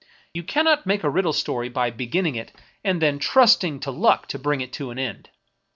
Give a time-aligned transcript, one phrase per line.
[0.33, 2.51] You cannot make a riddle story by beginning it
[2.83, 5.29] and then trusting to luck to bring it to an end.